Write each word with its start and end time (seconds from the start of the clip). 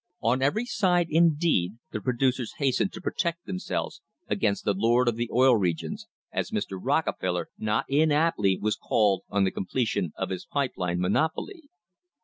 On 0.23 0.41
every 0.41 0.65
side 0.65 1.09
indeed 1.11 1.73
the 1.91 2.01
producers 2.01 2.55
hastened 2.57 2.91
to 2.93 3.01
protect 3.01 3.45
themselves 3.45 4.01
against 4.27 4.65
the 4.65 4.73
Lord 4.73 5.07
of 5.07 5.15
the 5.15 5.29
Oil 5.31 5.55
Regions, 5.55 6.07
as 6.31 6.49
Mr. 6.49 6.79
Rocke 6.81 7.19
feller, 7.19 7.49
not 7.59 7.85
inaptly, 7.87 8.57
was 8.59 8.75
called, 8.75 9.21
on 9.29 9.43
the 9.43 9.51
completion 9.51 10.11
of 10.17 10.31
his 10.31 10.43
pipe 10.43 10.71
line 10.75 10.99
monopoly. 10.99 11.69